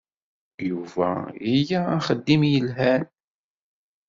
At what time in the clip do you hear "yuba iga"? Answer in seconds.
0.69-1.81